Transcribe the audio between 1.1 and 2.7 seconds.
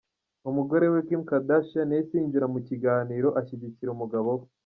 Kardashian yahise yinjira mu